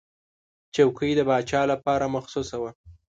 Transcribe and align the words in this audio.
چوکۍ 0.75 1.11
د 1.17 1.21
پاچا 1.29 1.61
لپاره 1.71 2.05
مخصوصه 2.15 2.55
وه. 2.61 2.71